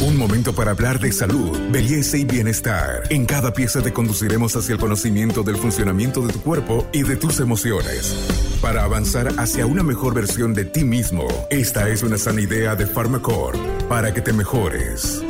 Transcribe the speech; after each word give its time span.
Un 0.00 0.16
momento 0.16 0.52
para 0.54 0.70
hablar 0.70 1.00
de 1.00 1.10
salud, 1.10 1.58
belleza 1.72 2.16
y 2.16 2.24
bienestar. 2.24 3.02
En 3.10 3.26
cada 3.26 3.52
pieza 3.52 3.82
te 3.82 3.92
conduciremos 3.92 4.54
hacia 4.54 4.74
el 4.74 4.80
conocimiento 4.80 5.42
del 5.42 5.56
funcionamiento 5.56 6.24
de 6.24 6.32
tu 6.32 6.40
cuerpo 6.40 6.86
y 6.92 7.02
de 7.02 7.16
tus 7.16 7.40
emociones. 7.40 8.14
Para 8.62 8.84
avanzar 8.84 9.26
hacia 9.38 9.66
una 9.66 9.82
mejor 9.82 10.14
versión 10.14 10.54
de 10.54 10.64
ti 10.66 10.84
mismo, 10.84 11.26
esta 11.50 11.88
es 11.88 12.04
una 12.04 12.16
sana 12.16 12.40
idea 12.40 12.76
de 12.76 12.86
Pharmacore 12.86 13.58
para 13.88 14.14
que 14.14 14.20
te 14.20 14.32
mejores. 14.32 15.24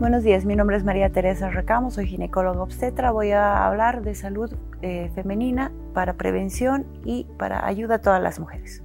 Buenos 0.00 0.22
días, 0.22 0.46
mi 0.46 0.56
nombre 0.56 0.78
es 0.78 0.84
María 0.84 1.10
Teresa 1.10 1.50
Recamo, 1.50 1.90
soy 1.90 2.06
ginecóloga 2.06 2.62
obstetra. 2.62 3.10
Voy 3.10 3.32
a 3.32 3.66
hablar 3.66 4.00
de 4.00 4.14
salud 4.14 4.50
eh, 4.80 5.10
femenina 5.14 5.72
para 5.92 6.14
prevención 6.14 6.86
y 7.04 7.26
para 7.38 7.66
ayuda 7.66 7.96
a 7.96 7.98
todas 7.98 8.22
las 8.22 8.40
mujeres. 8.40 8.82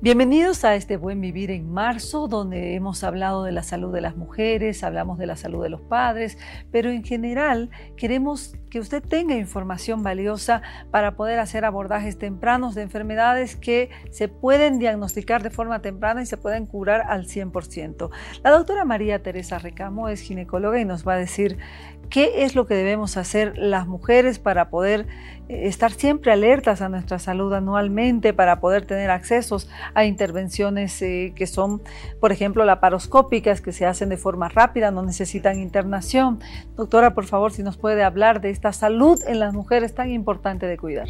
Bienvenidos 0.00 0.64
a 0.64 0.76
este 0.76 0.96
Buen 0.96 1.20
Vivir 1.20 1.50
en 1.50 1.72
marzo, 1.72 2.28
donde 2.28 2.76
hemos 2.76 3.02
hablado 3.02 3.42
de 3.42 3.50
la 3.50 3.64
salud 3.64 3.92
de 3.92 4.00
las 4.00 4.16
mujeres, 4.16 4.84
hablamos 4.84 5.18
de 5.18 5.26
la 5.26 5.34
salud 5.34 5.60
de 5.60 5.70
los 5.70 5.80
padres, 5.80 6.38
pero 6.70 6.88
en 6.88 7.02
general 7.02 7.68
queremos 7.96 8.54
que 8.70 8.78
usted 8.78 9.02
tenga 9.02 9.34
información 9.34 10.04
valiosa 10.04 10.62
para 10.92 11.16
poder 11.16 11.40
hacer 11.40 11.64
abordajes 11.64 12.16
tempranos 12.16 12.76
de 12.76 12.82
enfermedades 12.82 13.56
que 13.56 13.90
se 14.12 14.28
pueden 14.28 14.78
diagnosticar 14.78 15.42
de 15.42 15.50
forma 15.50 15.80
temprana 15.80 16.22
y 16.22 16.26
se 16.26 16.36
pueden 16.36 16.66
curar 16.66 17.02
al 17.08 17.26
100%. 17.26 18.10
La 18.44 18.50
doctora 18.50 18.84
María 18.84 19.20
Teresa 19.20 19.58
Recamo 19.58 20.08
es 20.08 20.20
ginecóloga 20.20 20.78
y 20.80 20.84
nos 20.84 21.06
va 21.06 21.14
a 21.14 21.18
decir 21.18 21.58
qué 22.08 22.44
es 22.44 22.54
lo 22.54 22.66
que 22.66 22.74
debemos 22.74 23.16
hacer 23.16 23.56
las 23.56 23.86
mujeres 23.86 24.38
para 24.38 24.70
poder 24.70 25.06
eh, 25.48 25.68
estar 25.68 25.92
siempre 25.92 26.32
alertas 26.32 26.80
a 26.80 26.88
nuestra 26.88 27.18
salud 27.18 27.52
anualmente, 27.52 28.32
para 28.32 28.60
poder 28.60 28.86
tener 28.86 29.10
accesos 29.10 29.68
a 29.94 30.04
intervenciones 30.04 31.00
eh, 31.02 31.32
que 31.34 31.46
son, 31.46 31.82
por 32.20 32.32
ejemplo, 32.32 32.64
laparoscópicas, 32.64 33.60
que 33.60 33.72
se 33.72 33.86
hacen 33.86 34.08
de 34.08 34.16
forma 34.16 34.48
rápida, 34.48 34.90
no 34.90 35.02
necesitan 35.02 35.58
internación. 35.58 36.40
Doctora, 36.76 37.14
por 37.14 37.26
favor, 37.26 37.52
si 37.52 37.62
nos 37.62 37.76
puede 37.76 38.02
hablar 38.02 38.40
de 38.40 38.50
esta 38.50 38.72
salud 38.72 39.20
en 39.26 39.38
las 39.38 39.54
mujeres 39.54 39.94
tan 39.94 40.10
importante 40.10 40.66
de 40.66 40.76
cuidar. 40.76 41.08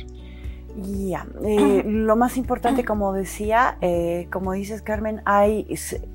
Ya, 0.83 1.27
eh, 1.45 1.83
lo 1.85 2.15
más 2.17 2.37
importante, 2.37 2.85
como 2.85 3.13
decía, 3.13 3.79
eh, 3.81 4.29
como 4.31 4.53
dices 4.53 4.83
Carmen, 4.83 5.23
hay 5.25 5.67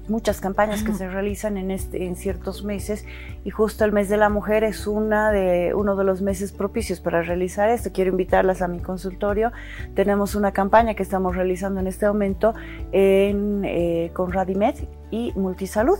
muchas 0.07 0.39
campañas 0.39 0.83
que 0.83 0.93
se 0.93 1.09
realizan 1.09 1.57
en, 1.57 1.71
este, 1.71 2.05
en 2.05 2.15
ciertos 2.15 2.63
meses 2.63 3.05
y 3.43 3.49
justo 3.49 3.83
el 3.83 3.91
mes 3.91 4.09
de 4.09 4.17
la 4.17 4.29
mujer 4.29 4.63
es 4.63 4.87
una 4.87 5.31
de, 5.31 5.73
uno 5.73 5.95
de 5.95 6.03
los 6.03 6.21
meses 6.21 6.51
propicios 6.51 7.01
para 7.01 7.21
realizar 7.21 7.69
esto. 7.69 7.91
Quiero 7.91 8.11
invitarlas 8.11 8.61
a 8.61 8.67
mi 8.67 8.79
consultorio. 8.79 9.51
Tenemos 9.95 10.35
una 10.35 10.53
campaña 10.53 10.93
que 10.93 11.03
estamos 11.03 11.35
realizando 11.35 11.81
en 11.81 11.87
este 11.87 12.07
momento 12.07 12.53
en, 12.91 13.63
eh, 13.65 14.11
con 14.13 14.31
Radimed 14.31 14.75
y 15.11 15.31
Multisalud 15.35 15.99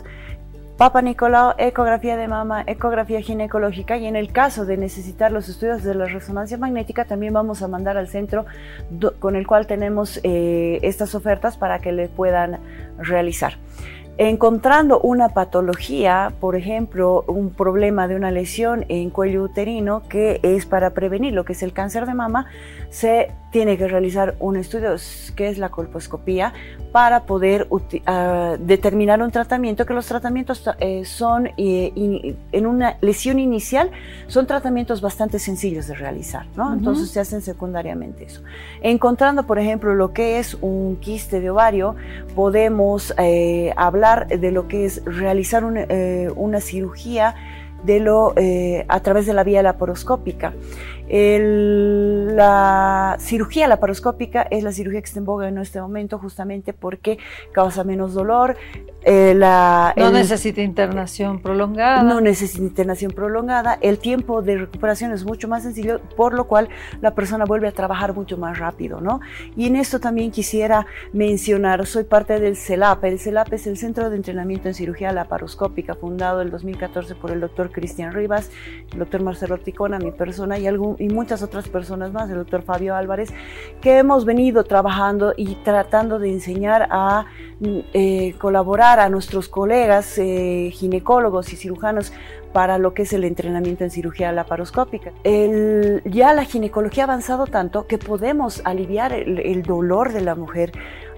Papa 0.78 1.04
Nicolau, 1.04 1.54
ecografía 1.60 2.18
de 2.18 2.28
mama, 2.28 2.64
ecografía 2.66 3.22
ginecológica 3.22 3.98
y 3.98 4.08
en 4.08 4.16
el 4.16 4.32
caso 4.32 4.66
de 4.66 4.76
necesitar 4.76 5.32
los 5.32 5.48
estudios 5.48 5.84
de 5.84 5.94
la 5.94 6.06
resonancia 6.06 6.58
magnética 6.58 7.06
también 7.06 7.32
vamos 7.32 7.62
a 7.62 7.68
mandar 7.68 7.96
al 7.96 8.08
centro 8.08 8.46
con 9.20 9.36
el 9.36 9.46
cual 9.46 9.68
tenemos 9.68 10.20
eh, 10.24 10.80
estas 10.82 11.14
ofertas 11.14 11.58
para 11.58 11.78
que 11.78 11.92
le 11.92 12.08
puedan 12.08 12.60
realizar. 12.98 13.54
Encontrando 14.18 15.00
una 15.00 15.30
patología, 15.30 16.34
por 16.40 16.56
ejemplo, 16.56 17.24
un 17.28 17.52
problema 17.52 18.08
de 18.08 18.16
una 18.16 18.32
lesión 18.32 18.86
en 18.90 19.12
cuello 19.12 19.44
uterino 19.44 20.02
que 20.10 20.40
es 20.42 20.66
para 20.66 20.92
prevenir 20.92 21.34
lo 21.34 21.46
que 21.46 21.54
es 21.54 21.62
el 21.62 21.74
cáncer 21.74 22.08
de 22.08 22.16
mama, 22.16 22.48
se 22.90 23.32
tiene 23.54 23.78
que 23.78 23.88
realizar 23.88 24.36
un 24.40 24.58
estudio 24.58 24.96
que 25.36 25.48
es 25.48 25.59
la 25.59 25.70
colposcopía 25.70 26.54
para 26.92 27.26
poder 27.26 27.68
ah, 28.08 28.58
determinar 28.59 29.22
un 29.22 29.30
tratamiento, 29.30 29.86
que 29.86 29.94
los 29.94 30.08
tratamientos 30.08 30.68
eh, 30.80 31.06
son 31.06 31.48
eh, 31.58 32.36
en 32.52 32.66
una 32.66 32.98
lesión 33.02 33.38
inicial, 33.38 33.92
son 34.26 34.48
tratamientos 34.48 35.02
bastante 35.02 35.38
sencillos 35.38 35.86
de 35.88 35.94
realizar, 35.94 36.47
¿no? 36.56 36.74
Entonces 36.74 37.12
se 37.12 37.19
hacen 37.19 37.41
secundariamente 37.41 38.25
eso. 38.25 38.41
Encontrando, 38.81 39.46
por 39.46 39.59
ejemplo, 39.59 39.94
lo 39.94 40.14
que 40.14 40.40
es 40.40 40.56
un 40.59 40.96
quiste 40.96 41.40
de 41.40 41.52
ovario, 41.52 41.96
podemos 42.35 43.14
eh, 43.20 43.72
hablar 43.78 44.28
de 44.28 44.52
lo 44.52 44.68
que 44.68 44.85
es 44.85 45.06
realizar 45.06 45.64
una 45.64 46.59
cirugía 46.59 47.35
de 47.84 48.00
lo, 48.00 48.34
a 48.88 49.00
través 49.02 49.25
de 49.25 49.34
la 49.34 49.44
vía 49.44 49.62
laparoscópica 49.62 50.53
la 51.09 53.18
cirugía 53.19 53.68
laparoscópica 53.68 54.47
es 54.50 54.64
la 54.64 54.72
cirugía 54.72 55.02
que 55.02 55.08
está 55.08 55.19
en 55.19 55.25
boga 55.25 55.47
en 55.47 55.58
este 55.58 55.81
momento 55.81 56.18
justamente 56.18 56.74
porque 56.74 57.18
causa 57.52 57.84
menos 57.84 58.14
dolor. 58.14 58.56
Eh, 59.06 59.34
no 59.36 60.12
necesita 60.12 60.62
internación 60.62 61.41
prolongada. 61.41 62.03
No 62.03 62.22
necesita 62.22 62.64
internación 62.64 63.12
prolongada. 63.12 63.78
El 63.81 64.00
tiempo 64.00 64.41
de 64.41 64.58
recuperación 64.58 65.12
es 65.12 65.25
mucho 65.25 65.47
más 65.47 65.64
sencillo, 65.64 66.00
por 66.16 66.34
lo 66.34 66.46
cual 66.46 66.69
la 67.02 67.14
persona 67.14 67.46
vuelve 67.46 67.68
a 67.68 67.74
trabajar 67.74 68.14
mucho 68.14 68.38
más 68.38 68.59
rápido, 68.59 69.02
¿no? 69.02 69.20
Y 69.58 69.68
en 69.68 69.75
esto 69.75 70.00
también 70.00 70.31
quisiera 70.31 70.85
mencionar, 71.12 71.85
soy 71.85 72.06
parte 72.06 72.40
del 72.40 72.56
CELAP. 72.56 73.03
El 73.03 73.20
CELAP 73.20 73.53
es 73.53 73.68
el 73.68 73.78
Centro 73.78 74.09
de 74.09 74.16
Entrenamiento 74.16 74.70
en 74.70 74.74
Cirugía 74.74 75.12
Laparoscópica, 75.12 75.96
fundado 75.96 76.41
en 76.41 76.50
2014 76.50 77.16
por 77.16 77.31
el 77.31 77.41
doctor 77.41 77.72
Cristian 77.72 78.14
Rivas, 78.14 78.52
el 78.94 79.00
doctor 79.00 79.22
Marcelo 79.22 79.58
Ticona, 79.58 80.00
mi 80.00 80.12
persona 80.12 80.58
y 80.58 80.68
algún 80.68 80.93
y 81.00 81.09
muchas 81.09 81.44
otras 81.44 81.68
personas 81.70 82.12
más, 82.12 82.30
el 82.30 82.38
doctor 82.38 82.64
Fabio 82.64 82.96
Álvarez, 82.96 83.34
que 83.81 83.98
hemos 83.98 84.26
venido 84.26 84.64
trabajando 84.64 85.34
y 85.36 85.56
tratando 85.56 86.20
de 86.20 86.31
enseñar 86.31 86.88
a 86.90 87.26
mm, 87.59 87.80
eh, 87.94 88.36
colaborar 88.40 89.00
a 89.00 89.09
nuestros 89.09 89.48
colegas 89.50 90.18
eh, 90.18 90.70
ginecólogos 90.74 91.53
y 91.53 91.56
cirujanos 91.56 92.14
para 92.53 92.78
lo 92.78 92.94
que 92.94 93.02
es 93.02 93.14
el 93.14 93.24
entrenamiento 93.24 93.84
en 93.84 93.90
cirugía 93.90 94.32
laparoscópica. 94.32 95.12
ya 95.24 96.34
la 96.34 96.46
ginecología 96.46 97.03
ha 97.03 97.08
avanzado 97.08 97.48
tanto 97.48 97.88
que 97.88 97.98
podemos 97.98 98.62
aliviar 98.64 99.12
el 99.12 99.64
dolor 99.64 100.14
de 100.14 100.22
la 100.22 100.36
mujer 100.36 100.72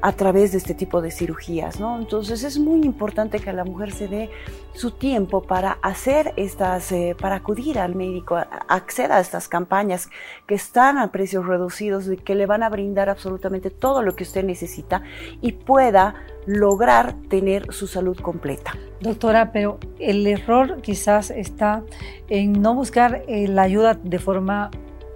a 0.05 0.11
través 0.11 0.51
de 0.51 0.59
este 0.59 0.75
tipo 0.75 1.01
de 1.01 1.09
cirugías, 1.09 1.79
¿no? 1.79 1.97
Entonces 1.97 2.43
es 2.43 2.59
muy 2.59 2.85
importante 2.85 3.39
que 3.39 3.51
la 3.51 3.63
mujer 3.63 3.91
se 3.91 4.07
dé 4.07 4.29
su 4.71 4.91
tiempo 4.91 5.41
para 5.41 5.79
hacer 5.81 6.31
estas, 6.37 6.91
eh, 6.91 7.15
para 7.19 7.37
acudir 7.37 7.79
al 7.79 7.95
médico, 7.95 8.37
acceda 8.67 9.17
a 9.17 9.19
estas 9.19 9.47
campañas 9.47 10.09
que 10.45 10.53
están 10.53 10.99
a 10.99 11.11
precios 11.11 11.47
reducidos 11.47 12.07
y 12.07 12.17
que 12.17 12.35
le 12.35 12.45
van 12.45 12.61
a 12.61 12.69
brindar 12.69 13.09
absolutamente 13.09 13.71
todo 13.71 14.03
lo 14.03 14.15
que 14.15 14.25
usted 14.25 14.43
necesita 14.43 15.01
y 15.41 15.53
pueda 15.53 16.13
lograr 16.45 17.15
tener 17.27 17.73
su 17.73 17.87
salud 17.87 18.19
completa. 18.19 18.77
Doctora, 19.01 19.51
pero 19.51 19.79
el 19.97 20.27
error 20.27 20.83
quizás 20.83 21.31
está 21.31 21.81
en 22.29 22.61
no 22.61 22.75
buscar 22.75 23.23
eh, 23.27 23.47
la 23.47 23.63
ayuda 23.63 23.95
de 23.95 24.19
forma 24.19 24.69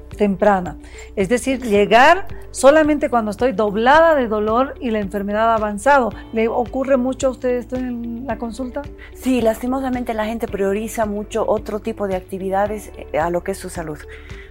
temprana. 0.10 0.78
Es 1.16 1.30
decir, 1.30 1.62
llegar 1.62 2.28
solamente 2.52 3.10
cuando 3.10 3.32
estoy 3.32 3.52
doblada 3.54 4.16
de 4.16 4.28
dolor 4.28 4.76
y 4.80 4.92
la 4.92 5.00
enfermedad 5.00 5.52
ha 5.52 5.56
avanzado. 5.56 6.12
¿Le 6.34 6.48
ocurre 6.48 6.98
mucho 6.98 7.28
a 7.28 7.30
usted 7.32 7.50
esto 7.58 7.76
en 7.76 8.26
la 8.26 8.38
consulta? 8.38 8.82
Sí, 9.14 9.42
lastimosamente 9.42 10.14
la 10.14 10.26
gente 10.26 10.48
prioriza 10.48 11.06
mucho 11.06 11.46
otro 11.48 11.80
tipo 11.80 12.08
de 12.08 12.16
actividades 12.16 12.92
eh, 12.98 13.20
a 13.20 13.30
lo 13.30 13.44
que 13.44 13.52
es 13.52 13.58
su 13.58 13.70
salud. 13.70 14.00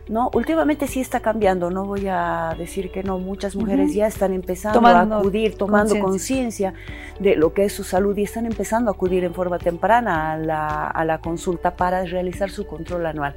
¿no? 0.08 0.30
Últimamente 0.32 0.86
sí 0.86 1.00
está 1.00 1.20
cambiando, 1.20 1.70
no 1.70 1.84
voy 1.84 2.06
a 2.08 2.54
decir 2.58 2.90
que 2.90 3.02
no, 3.02 3.18
muchas 3.18 3.54
mujeres 3.56 3.92
ya 3.94 4.06
están 4.06 4.32
empezando 4.32 4.86
a 4.86 5.02
acudir, 5.02 5.56
tomando 5.56 5.98
conciencia 6.00 6.72
de 7.20 7.36
lo 7.36 7.52
que 7.52 7.64
es 7.64 7.74
su 7.74 7.84
salud 7.84 8.16
y 8.16 8.22
están 8.22 8.46
empezando 8.46 8.90
a 8.90 8.94
acudir 8.94 9.24
en 9.24 9.34
forma 9.34 9.58
temprana 9.58 10.32
a 10.32 10.38
la, 10.38 10.86
a 10.86 11.04
la 11.04 11.18
consulta 11.18 11.76
para 11.76 12.04
realizar 12.04 12.50
su 12.50 12.66
control 12.66 13.04
anual 13.06 13.34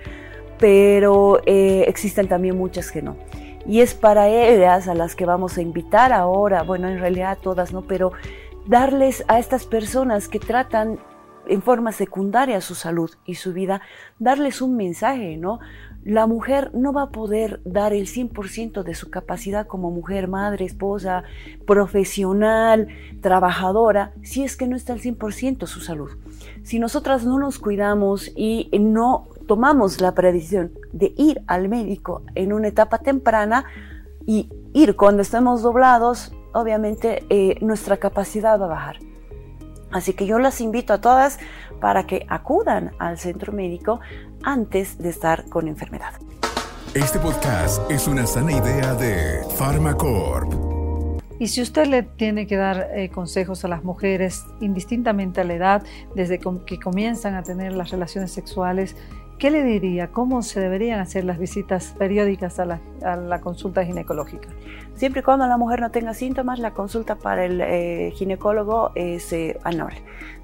pero 0.61 1.41
eh, 1.47 1.85
existen 1.87 2.27
también 2.29 2.55
muchas 2.55 2.91
que 2.91 3.01
no. 3.01 3.17
Y 3.65 3.81
es 3.81 3.95
para 3.95 4.29
ellas 4.29 4.87
a 4.87 4.93
las 4.93 5.15
que 5.15 5.25
vamos 5.25 5.57
a 5.57 5.61
invitar 5.61 6.13
ahora, 6.13 6.63
bueno, 6.63 6.87
en 6.87 6.99
realidad 6.99 7.31
a 7.31 7.35
todas, 7.35 7.73
¿no? 7.73 7.81
Pero 7.81 8.11
darles 8.67 9.25
a 9.27 9.39
estas 9.39 9.65
personas 9.65 10.27
que 10.27 10.39
tratan 10.39 10.99
en 11.47 11.63
forma 11.63 11.91
secundaria 11.91 12.61
su 12.61 12.75
salud 12.75 13.09
y 13.25 13.35
su 13.35 13.53
vida, 13.53 13.81
darles 14.19 14.61
un 14.61 14.75
mensaje, 14.75 15.35
¿no? 15.35 15.59
La 16.03 16.27
mujer 16.27 16.71
no 16.73 16.93
va 16.93 17.03
a 17.03 17.09
poder 17.09 17.59
dar 17.65 17.93
el 17.93 18.07
100% 18.07 18.83
de 18.83 18.93
su 18.93 19.09
capacidad 19.09 19.65
como 19.65 19.89
mujer, 19.89 20.27
madre, 20.27 20.65
esposa, 20.65 21.23
profesional, 21.65 22.87
trabajadora, 23.21 24.13
si 24.21 24.43
es 24.43 24.55
que 24.57 24.67
no 24.67 24.75
está 24.75 24.93
al 24.93 25.01
100% 25.01 25.65
su 25.65 25.79
salud. 25.79 26.11
Si 26.63 26.77
nosotras 26.79 27.25
no 27.25 27.39
nos 27.39 27.57
cuidamos 27.57 28.31
y 28.35 28.69
no 28.79 29.27
tomamos 29.47 30.01
la 30.01 30.13
predicción 30.13 30.71
de 30.91 31.13
ir 31.17 31.41
al 31.47 31.69
médico 31.69 32.23
en 32.35 32.53
una 32.53 32.67
etapa 32.67 32.99
temprana 32.99 33.65
y 34.25 34.49
ir 34.73 34.95
cuando 34.95 35.21
estemos 35.21 35.61
doblados, 35.61 36.33
obviamente 36.53 37.23
eh, 37.29 37.57
nuestra 37.61 37.97
capacidad 37.97 38.59
va 38.59 38.65
a 38.65 38.69
bajar. 38.69 38.99
Así 39.91 40.13
que 40.13 40.25
yo 40.25 40.39
las 40.39 40.61
invito 40.61 40.93
a 40.93 41.01
todas 41.01 41.39
para 41.79 42.07
que 42.07 42.25
acudan 42.29 42.91
al 42.99 43.17
centro 43.17 43.51
médico 43.51 43.99
antes 44.43 44.97
de 44.97 45.09
estar 45.09 45.49
con 45.49 45.67
enfermedad. 45.67 46.13
Este 46.93 47.19
podcast 47.19 47.89
es 47.89 48.07
una 48.07 48.25
sana 48.25 48.51
idea 48.51 48.93
de 48.95 49.41
Pharmacorp. 49.57 50.53
Y 51.39 51.47
si 51.47 51.61
usted 51.61 51.87
le 51.87 52.03
tiene 52.03 52.45
que 52.45 52.55
dar 52.55 52.89
eh, 52.93 53.09
consejos 53.09 53.65
a 53.65 53.67
las 53.67 53.83
mujeres, 53.83 54.45
indistintamente 54.59 55.41
a 55.41 55.43
la 55.43 55.55
edad, 55.55 55.83
desde 56.13 56.39
que 56.39 56.79
comienzan 56.79 57.33
a 57.33 57.41
tener 57.41 57.73
las 57.73 57.89
relaciones 57.89 58.31
sexuales, 58.31 58.95
¿qué 59.41 59.49
le 59.49 59.63
diría? 59.63 60.11
¿Cómo 60.11 60.43
se 60.43 60.59
deberían 60.59 60.99
hacer 60.99 61.23
las 61.23 61.39
visitas 61.39 61.95
periódicas 61.97 62.59
a 62.59 62.65
la, 62.67 63.41
consulta 63.41 63.83
ginecológica? 63.83 64.49
Siempre 64.93 65.21
y 65.21 65.23
cuando 65.23 65.47
la 65.47 65.57
mujer 65.57 65.81
no 65.81 65.89
tenga 65.89 66.13
síntomas, 66.13 66.59
la 66.59 66.75
consulta 66.75 67.15
para 67.15 67.43
el 67.45 67.59
eh, 67.59 68.13
ginecólogo 68.13 68.91
es 68.93 69.33
eh, 69.33 69.59
anual, 69.63 69.95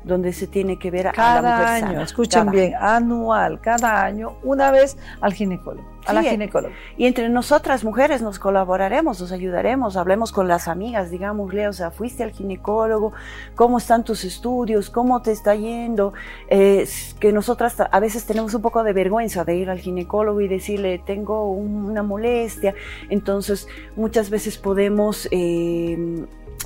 donde 0.07 0.33
se 0.33 0.48
tiene 0.48 0.80
que 0.80 0.92
ver 0.92 1.12
cada 1.13 1.39
a 1.39 1.42
la 1.42 1.57
mujer 1.57 1.83
año. 1.83 2.01
Escuchen 2.01 2.50
bien, 2.50 2.74
anual, 2.80 3.59
cada 3.62 4.04
año, 4.04 4.38
una 4.44 4.71
vez 4.71 4.98
al 5.21 5.33
ginecólogo 5.33 5.98
a 6.07 6.13
la 6.13 6.24
ginecóloga. 6.24 6.74
Y 6.95 7.06
entre 7.06 7.30
nosotras 7.30 7.83
mujeres 7.83 8.21
nos 8.21 8.39
colaboraremos, 8.39 9.19
nos 9.19 9.31
ayudaremos, 9.31 9.98
hablemos 9.98 10.31
con 10.31 10.48
las 10.48 10.68
amigas, 10.68 11.12
digámosle, 11.12 11.68
o 11.68 11.74
sea, 11.74 11.92
fuiste 11.92 12.24
al 12.24 12.31
ginecólogo, 12.31 13.13
cómo 13.56 13.77
están 13.77 14.04
tus 14.04 14.24
estudios, 14.24 14.89
cómo 14.89 15.21
te 15.21 15.31
está 15.31 15.56
yendo, 15.56 16.13
eh, 16.50 16.88
que 17.19 17.31
nosotras 17.33 17.75
a 17.80 18.00
veces 18.00 18.25
tenemos 18.25 18.53
un 18.53 18.62
poco 18.62 18.83
de 18.83 18.94
vergüenza 18.94 19.44
de 19.44 19.57
ir 19.57 19.69
al 19.69 19.80
ginecólogo 19.80 20.42
y 20.42 20.48
decirle, 20.48 21.00
tengo 21.06 21.51
una 21.51 22.03
molestia, 22.03 22.74
entonces 23.10 23.68
muchas 23.95 24.30
veces 24.30 24.57
podemos... 24.57 25.27
Eh, 25.31 26.25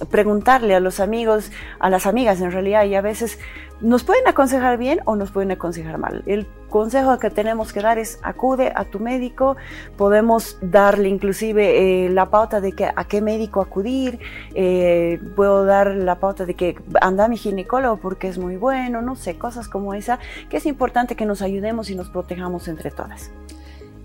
preguntarle 0.09 0.75
a 0.75 0.79
los 0.79 0.99
amigos, 0.99 1.51
a 1.79 1.89
las 1.89 2.05
amigas 2.05 2.41
en 2.41 2.51
realidad, 2.51 2.85
y 2.85 2.95
a 2.95 3.01
veces 3.01 3.39
nos 3.81 4.03
pueden 4.03 4.27
aconsejar 4.27 4.77
bien 4.77 4.99
o 5.05 5.15
nos 5.15 5.31
pueden 5.31 5.51
aconsejar 5.51 5.97
mal. 5.97 6.23
El 6.27 6.47
consejo 6.69 7.17
que 7.17 7.29
tenemos 7.29 7.73
que 7.73 7.81
dar 7.81 7.97
es 7.97 8.19
acude 8.21 8.71
a 8.75 8.85
tu 8.85 8.99
médico, 8.99 9.57
podemos 9.97 10.57
darle 10.61 11.09
inclusive 11.09 12.05
eh, 12.05 12.09
la 12.09 12.29
pauta 12.29 12.61
de 12.61 12.73
que 12.73 12.85
a 12.85 13.07
qué 13.07 13.21
médico 13.21 13.61
acudir, 13.61 14.19
eh, 14.53 15.19
puedo 15.35 15.65
dar 15.65 15.95
la 15.95 16.19
pauta 16.19 16.45
de 16.45 16.53
que 16.53 16.77
anda 17.01 17.25
a 17.25 17.27
mi 17.27 17.37
ginecólogo 17.37 17.97
porque 17.97 18.27
es 18.27 18.37
muy 18.37 18.55
bueno, 18.55 19.01
no 19.01 19.15
sé, 19.15 19.37
cosas 19.37 19.67
como 19.67 19.93
esa, 19.93 20.19
que 20.49 20.57
es 20.57 20.65
importante 20.65 21.15
que 21.15 21.25
nos 21.25 21.41
ayudemos 21.41 21.89
y 21.89 21.95
nos 21.95 22.09
protejamos 22.09 22.67
entre 22.67 22.91
todas. 22.91 23.31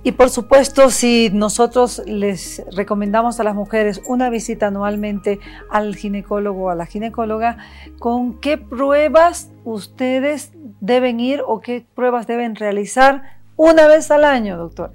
Y 0.07 0.13
por 0.13 0.31
supuesto, 0.31 0.91
si 0.91 1.31
nosotros 1.33 2.01
les 2.07 2.63
recomendamos 2.71 3.41
a 3.41 3.43
las 3.43 3.57
mujeres 3.57 4.01
una 4.07 4.31
visita 4.31 4.69
anualmente 4.69 5.41
al 5.69 5.97
ginecólogo 5.97 6.67
o 6.67 6.71
a 6.71 6.77
la 6.77 6.87
ginecóloga, 6.87 7.59
¿con 7.99 8.39
qué 8.39 8.57
pruebas 8.57 9.51
ustedes 9.65 10.53
deben 10.81 11.19
ir 11.19 11.43
o 11.45 11.61
qué 11.61 11.85
pruebas 11.97 12.29
deben 12.29 12.55
realizar 12.55 13.41
una 13.57 13.89
vez 13.89 14.13
al 14.13 14.23
año, 14.23 14.57
doctor? 14.57 14.93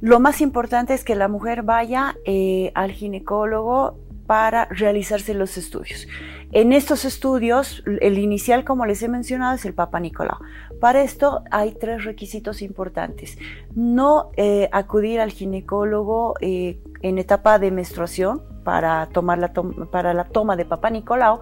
Lo 0.00 0.20
más 0.20 0.40
importante 0.40 0.94
es 0.94 1.04
que 1.04 1.16
la 1.16 1.28
mujer 1.28 1.62
vaya 1.62 2.16
eh, 2.24 2.72
al 2.74 2.92
ginecólogo 2.92 3.98
para 4.26 4.64
realizarse 4.66 5.34
los 5.34 5.58
estudios. 5.58 6.08
En 6.52 6.72
estos 6.72 7.04
estudios, 7.04 7.82
el 8.00 8.18
inicial, 8.18 8.64
como 8.64 8.86
les 8.86 9.02
he 9.02 9.08
mencionado, 9.08 9.54
es 9.54 9.64
el 9.64 9.74
Papa 9.74 10.00
Nicolau. 10.00 10.38
Para 10.80 11.02
esto 11.02 11.42
hay 11.50 11.72
tres 11.72 12.04
requisitos 12.04 12.62
importantes. 12.62 13.38
No 13.74 14.30
eh, 14.36 14.68
acudir 14.72 15.20
al 15.20 15.30
ginecólogo 15.30 16.34
eh, 16.40 16.78
en 17.02 17.18
etapa 17.18 17.58
de 17.58 17.70
menstruación 17.70 18.42
para, 18.64 19.06
tomar 19.06 19.38
la 19.38 19.52
para 19.52 20.12
la 20.12 20.24
toma 20.24 20.56
de 20.56 20.64
Papa 20.64 20.90
Nicolau. 20.90 21.40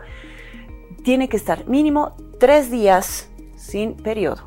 Tiene 1.03 1.29
que 1.29 1.37
estar 1.37 1.67
mínimo 1.67 2.15
tres 2.39 2.71
días 2.71 3.31
sin 3.57 3.95
periodo. 3.95 4.43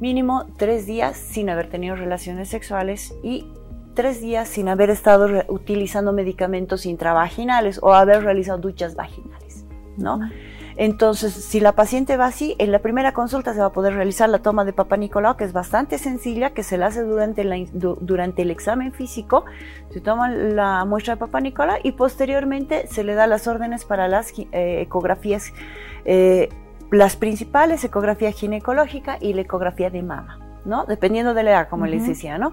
Mínimo 0.00 0.46
tres 0.58 0.84
días 0.86 1.16
sin 1.16 1.48
haber 1.48 1.70
tenido 1.70 1.96
relaciones 1.96 2.48
sexuales 2.48 3.14
y 3.22 3.46
tres 3.94 4.20
días 4.20 4.46
sin 4.46 4.68
haber 4.68 4.90
estado 4.90 5.44
utilizando 5.48 6.12
medicamentos 6.12 6.84
intravaginales 6.84 7.80
o 7.82 7.94
haber 7.94 8.22
realizado 8.22 8.58
duchas 8.58 8.94
vaginales, 8.94 9.64
¿no? 9.96 10.20
Entonces, 10.78 11.32
si 11.32 11.58
la 11.58 11.72
paciente 11.72 12.18
va 12.18 12.26
así, 12.26 12.54
en 12.58 12.70
la 12.70 12.80
primera 12.80 13.12
consulta 13.12 13.54
se 13.54 13.60
va 13.60 13.66
a 13.66 13.72
poder 13.72 13.94
realizar 13.94 14.28
la 14.28 14.40
toma 14.40 14.66
de 14.66 14.74
Papa 14.74 14.98
Nicolau, 14.98 15.36
que 15.36 15.44
es 15.44 15.54
bastante 15.54 15.96
sencilla, 15.96 16.50
que 16.50 16.62
se 16.62 16.76
la 16.76 16.86
hace 16.86 17.02
durante, 17.02 17.44
durante 17.72 18.42
el 18.42 18.50
examen 18.50 18.92
físico. 18.92 19.46
Se 19.90 20.02
toma 20.02 20.28
la 20.28 20.84
muestra 20.84 21.14
de 21.14 21.20
Papa 21.20 21.40
Nicolau 21.40 21.78
y 21.82 21.92
posteriormente 21.92 22.86
se 22.88 23.04
le 23.04 23.14
da 23.14 23.26
las 23.26 23.46
órdenes 23.46 23.86
para 23.86 24.06
las 24.06 24.32
eh, 24.38 24.82
ecografías, 24.82 25.54
eh, 26.04 26.50
las 26.90 27.16
principales, 27.16 27.82
ecografía 27.82 28.30
ginecológica 28.32 29.16
y 29.18 29.32
la 29.32 29.40
ecografía 29.40 29.88
de 29.88 30.02
mama. 30.02 30.40
¿no? 30.66 30.84
Dependiendo 30.84 31.32
de 31.32 31.42
la 31.44 31.50
edad, 31.52 31.68
como 31.68 31.86
les 31.86 32.06
decía, 32.08 32.38
¿no? 32.38 32.52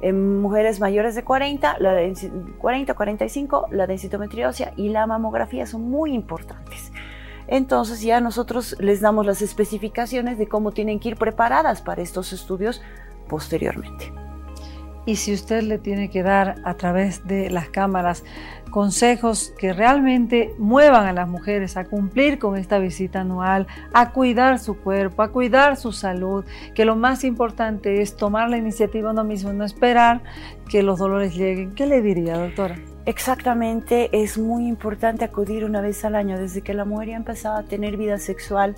En 0.00 0.40
mujeres 0.40 0.80
mayores 0.80 1.14
de 1.14 1.22
40, 1.22 1.76
la 1.78 1.92
de 1.92 2.12
40, 2.58 2.92
45, 2.94 3.68
la 3.70 3.86
densitometriosia 3.86 4.72
y 4.76 4.88
la 4.88 5.06
mamografía 5.06 5.64
son 5.64 5.88
muy 5.88 6.12
importantes. 6.12 6.92
Entonces 7.46 8.02
ya 8.02 8.20
nosotros 8.20 8.76
les 8.78 9.00
damos 9.00 9.26
las 9.26 9.42
especificaciones 9.42 10.38
de 10.38 10.48
cómo 10.48 10.72
tienen 10.72 11.00
que 11.00 11.10
ir 11.10 11.16
preparadas 11.16 11.82
para 11.82 12.02
estos 12.02 12.32
estudios 12.32 12.82
posteriormente. 13.28 14.12
Y 15.04 15.16
si 15.16 15.32
usted 15.32 15.62
le 15.62 15.78
tiene 15.78 16.10
que 16.10 16.22
dar 16.22 16.56
a 16.64 16.74
través 16.74 17.26
de 17.26 17.50
las 17.50 17.68
cámaras 17.68 18.22
consejos 18.70 19.52
que 19.58 19.72
realmente 19.72 20.54
muevan 20.58 21.06
a 21.06 21.12
las 21.12 21.28
mujeres 21.28 21.76
a 21.76 21.84
cumplir 21.84 22.38
con 22.38 22.56
esta 22.56 22.78
visita 22.78 23.22
anual, 23.22 23.66
a 23.92 24.12
cuidar 24.12 24.60
su 24.60 24.76
cuerpo, 24.78 25.22
a 25.22 25.32
cuidar 25.32 25.76
su 25.76 25.92
salud, 25.92 26.44
que 26.74 26.84
lo 26.84 26.94
más 26.94 27.24
importante 27.24 28.00
es 28.00 28.16
tomar 28.16 28.48
la 28.48 28.58
iniciativa 28.58 29.10
uno 29.10 29.24
mismo, 29.24 29.52
no 29.52 29.64
esperar 29.64 30.22
que 30.68 30.84
los 30.84 31.00
dolores 31.00 31.34
lleguen. 31.34 31.74
¿Qué 31.74 31.86
le 31.86 32.00
diría, 32.00 32.38
doctora? 32.38 32.76
Exactamente, 33.04 34.10
es 34.12 34.38
muy 34.38 34.68
importante 34.68 35.24
acudir 35.24 35.64
una 35.64 35.80
vez 35.80 36.04
al 36.04 36.14
año. 36.14 36.38
Desde 36.38 36.62
que 36.62 36.72
la 36.72 36.84
mujer 36.84 37.08
ya 37.08 37.16
empezado 37.16 37.56
a 37.56 37.64
tener 37.64 37.96
vida 37.96 38.18
sexual, 38.18 38.76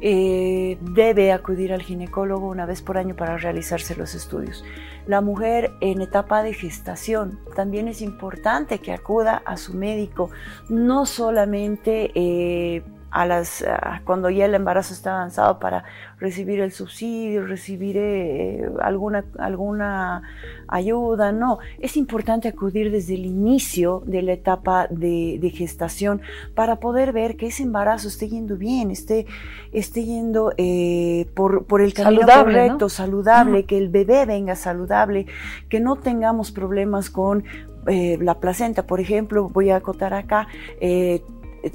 eh, 0.00 0.78
debe 0.80 1.30
acudir 1.30 1.72
al 1.72 1.80
ginecólogo 1.80 2.48
una 2.48 2.66
vez 2.66 2.82
por 2.82 2.98
año 2.98 3.14
para 3.14 3.36
realizarse 3.36 3.94
los 3.94 4.16
estudios. 4.16 4.64
La 5.06 5.20
mujer 5.20 5.70
en 5.80 6.00
etapa 6.00 6.42
de 6.42 6.54
gestación 6.54 7.38
también 7.54 7.86
es 7.86 8.02
importante 8.02 8.80
que 8.80 8.92
acuda 8.92 9.42
a 9.44 9.56
su 9.56 9.74
médico, 9.74 10.30
no 10.68 11.06
solamente 11.06 12.10
eh, 12.16 12.82
a 13.12 13.26
las, 13.26 13.62
cuando 14.04 14.30
ya 14.30 14.46
el 14.46 14.54
embarazo 14.54 14.94
está 14.94 15.16
avanzado 15.16 15.58
para 15.58 15.84
recibir 16.18 16.60
el 16.60 16.72
subsidio, 16.72 17.46
recibir 17.46 17.96
eh, 17.98 18.70
alguna, 18.80 19.24
alguna 19.38 20.22
ayuda, 20.66 21.30
no, 21.30 21.58
es 21.78 21.98
importante 21.98 22.48
acudir 22.48 22.90
desde 22.90 23.14
el 23.14 23.26
inicio 23.26 24.02
de 24.06 24.22
la 24.22 24.32
etapa 24.32 24.86
de, 24.88 25.52
gestación 25.54 26.22
para 26.54 26.76
poder 26.76 27.12
ver 27.12 27.36
que 27.36 27.48
ese 27.48 27.64
embarazo 27.64 28.08
esté 28.08 28.28
yendo 28.30 28.56
bien, 28.56 28.90
esté, 28.90 29.26
esté 29.72 30.04
yendo 30.04 30.54
eh, 30.56 31.26
por, 31.34 31.66
por, 31.66 31.82
el 31.82 31.92
camino 31.92 32.26
correcto, 32.26 32.88
saludable, 32.88 33.64
que 33.66 33.76
el 33.76 33.90
bebé 33.90 34.24
venga 34.24 34.56
saludable, 34.56 35.26
que 35.68 35.80
no 35.80 35.96
tengamos 35.96 36.50
problemas 36.50 37.10
con 37.10 37.44
eh, 37.86 38.16
la 38.22 38.38
placenta, 38.38 38.86
por 38.86 39.00
ejemplo, 39.00 39.50
voy 39.50 39.68
a 39.68 39.76
acotar 39.76 40.14
acá, 40.14 40.48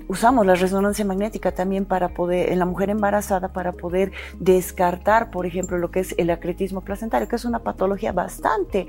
usamos 0.08 0.46
la 0.46 0.56
resonancia 0.56 1.06
magnética 1.06 1.52
también 1.52 1.86
para 1.86 2.10
poder, 2.10 2.52
en 2.52 2.60
la 2.60 2.66
mujer 2.66 2.90
embarazada, 2.90 3.50
para 3.50 3.74
poder 3.74 4.12
descartar, 4.40 5.32
por 5.32 5.46
ejemplo, 5.46 5.78
lo 5.78 5.92
que 5.92 6.02
es 6.02 6.16
el 6.18 6.30
acretismo 6.30 6.82
placentario, 6.82 7.28
que 7.28 7.36
es 7.36 7.46
una 7.46 7.60
patología 7.60 8.12
bastante 8.12 8.88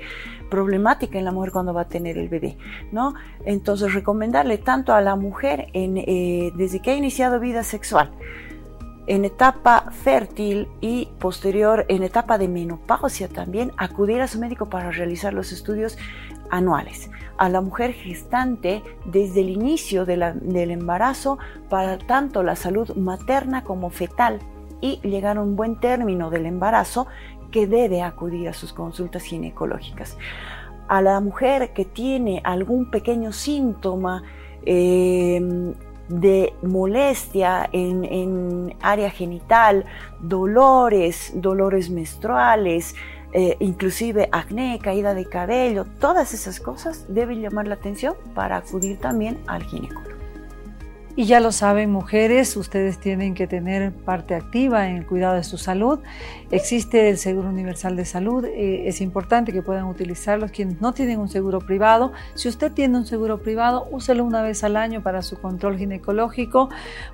problemática 0.49 1.17
en 1.17 1.25
la 1.25 1.31
mujer 1.31 1.51
cuando 1.51 1.73
va 1.73 1.81
a 1.81 1.87
tener 1.87 2.17
el 2.17 2.29
bebé, 2.29 2.57
¿no? 2.91 3.13
Entonces, 3.45 3.93
recomendarle 3.93 4.57
tanto 4.57 4.93
a 4.93 5.01
la 5.01 5.15
mujer 5.15 5.67
eh, 5.73 6.51
desde 6.55 6.81
que 6.81 6.91
ha 6.91 6.95
iniciado 6.95 7.39
vida 7.39 7.63
sexual, 7.63 8.11
en 9.07 9.25
etapa 9.25 9.89
fértil 9.89 10.67
y 10.81 11.07
posterior 11.19 11.83
en 11.89 12.03
etapa 12.03 12.37
de 12.37 12.47
menopausia 12.47 13.27
también 13.27 13.71
acudir 13.75 14.21
a 14.21 14.27
su 14.27 14.39
médico 14.39 14.69
para 14.69 14.91
realizar 14.91 15.33
los 15.33 15.51
estudios 15.51 15.97
anuales. 16.49 17.09
A 17.37 17.49
la 17.49 17.61
mujer 17.61 17.93
gestante 17.93 18.83
desde 19.05 19.41
el 19.41 19.49
inicio 19.49 20.05
del 20.05 20.71
embarazo 20.71 21.37
para 21.69 21.97
tanto 21.97 22.43
la 22.43 22.55
salud 22.55 22.95
materna 22.95 23.63
como 23.63 23.89
fetal 23.89 24.39
y 24.81 24.99
llegar 25.01 25.37
a 25.37 25.41
un 25.41 25.55
buen 25.55 25.79
término 25.79 26.29
del 26.29 26.45
embarazo 26.45 27.07
que 27.51 27.67
debe 27.67 28.01
acudir 28.01 28.49
a 28.49 28.53
sus 28.53 28.73
consultas 28.73 29.23
ginecológicas. 29.23 30.17
A 30.87 31.01
la 31.01 31.19
mujer 31.19 31.73
que 31.73 31.85
tiene 31.85 32.41
algún 32.43 32.89
pequeño 32.89 33.31
síntoma 33.31 34.23
eh, 34.65 35.73
de 36.09 36.53
molestia 36.63 37.69
en, 37.71 38.75
área 38.81 39.11
genital, 39.11 39.85
dolores, 40.19 41.31
dolores 41.35 41.89
menstruales, 41.89 42.95
eh, 43.33 43.57
inclusive 43.59 44.29
acné, 44.31 44.79
caída 44.81 45.13
de 45.13 45.25
cabello, 45.25 45.85
todas 45.99 46.33
esas 46.33 46.59
cosas 46.59 47.05
deben 47.07 47.41
llamar 47.41 47.67
la 47.67 47.75
atención 47.75 48.15
para 48.33 48.57
acudir 48.57 48.99
también 48.99 49.39
al 49.47 49.63
ginecólogo. 49.63 50.18
Y 51.19 51.25
ya 51.25 51.41
lo 51.41 51.51
saben, 51.51 51.91
mujeres, 51.91 52.55
ustedes 52.55 52.97
tienen 52.97 53.33
que 53.33 53.45
tener 53.45 53.91
parte 53.91 54.35
activa 54.35 54.87
en 54.87 54.95
el 54.95 55.05
cuidado 55.05 55.35
de 55.35 55.43
su 55.43 55.57
salud. 55.57 55.99
Existe 56.49 57.09
el 57.09 57.17
Seguro 57.17 57.49
Universal 57.49 57.97
de 57.97 58.05
Salud, 58.05 58.45
eh, 58.45 58.87
es 58.87 59.01
importante 59.01 59.51
que 59.51 59.61
puedan 59.61 59.83
utilizarlo 59.87 60.47
quienes 60.47 60.79
no 60.79 60.93
tienen 60.93 61.19
un 61.19 61.27
seguro 61.27 61.59
privado. 61.59 62.13
Si 62.35 62.47
usted 62.47 62.71
tiene 62.71 62.97
un 62.97 63.05
seguro 63.05 63.41
privado, 63.41 63.85
úselo 63.91 64.23
una 64.23 64.41
vez 64.41 64.63
al 64.63 64.77
año 64.77 65.03
para 65.03 65.21
su 65.21 65.37
control 65.41 65.77
ginecológico. 65.77 66.69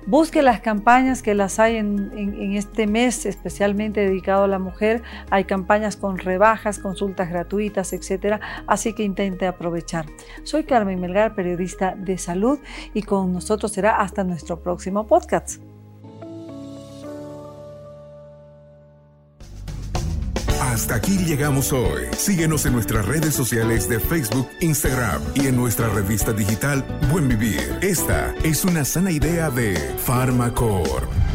Busque 0.06 0.40
las 0.40 0.60
campañas 0.60 1.20
que 1.20 1.34
las 1.34 1.58
hay 1.58 1.74
en, 1.74 2.12
en 2.16 2.52
este 2.52 2.86
mes, 2.86 3.26
especialmente 3.26 4.02
dedicado 4.02 4.44
a 4.44 4.48
la 4.48 4.60
mujer. 4.60 5.02
Hay 5.30 5.46
campañas 5.46 5.96
con 5.96 6.18
rebajas, 6.18 6.78
consultas 6.78 7.28
gratuitas, 7.28 7.92
etcétera. 7.92 8.38
Así 8.68 8.92
que 8.92 9.02
intente 9.02 9.48
aprovechar. 9.48 10.06
Soy 10.44 10.62
Carmen 10.62 11.00
Melgar, 11.00 11.34
periodista 11.34 11.96
de 11.96 12.18
salud, 12.18 12.60
y 12.94 13.02
con 13.02 13.32
nosotros 13.32 13.72
será 13.72 13.95
hasta 13.96 14.24
nuestro 14.24 14.60
próximo 14.60 15.06
podcast. 15.06 15.60
Hasta 20.60 20.96
aquí 20.96 21.16
llegamos 21.16 21.72
hoy. 21.72 22.02
Síguenos 22.16 22.66
en 22.66 22.74
nuestras 22.74 23.06
redes 23.06 23.34
sociales 23.34 23.88
de 23.88 23.98
Facebook, 23.98 24.46
Instagram 24.60 25.22
y 25.34 25.46
en 25.46 25.56
nuestra 25.56 25.88
revista 25.88 26.32
digital 26.34 26.84
Buen 27.10 27.28
Vivir. 27.28 27.78
Esta 27.80 28.34
es 28.44 28.64
una 28.64 28.84
sana 28.84 29.10
idea 29.10 29.48
de 29.48 29.74
Farmacore. 29.96 31.25